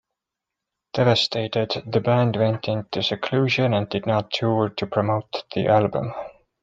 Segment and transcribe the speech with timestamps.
[0.93, 6.11] Devastated, the band went into seclusion and did not tour to promote the album.